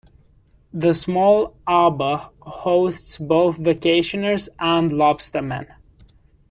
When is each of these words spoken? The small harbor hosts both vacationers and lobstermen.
The 0.73 0.95
small 0.95 1.53
harbor 1.67 2.29
hosts 2.39 3.19
both 3.19 3.59
vacationers 3.59 4.49
and 4.57 4.89
lobstermen. 4.91 5.67